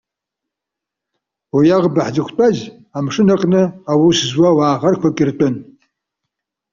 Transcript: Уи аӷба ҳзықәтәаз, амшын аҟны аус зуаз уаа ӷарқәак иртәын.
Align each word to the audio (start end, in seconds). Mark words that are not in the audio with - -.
Уи 1.55 1.67
аӷба 1.77 2.01
ҳзықәтәаз, 2.07 2.57
амшын 2.97 3.29
аҟны 3.33 3.61
аус 3.91 4.17
зуаз 4.31 4.55
уаа 4.59 4.79
ӷарқәак 4.81 5.17
иртәын. 5.21 5.55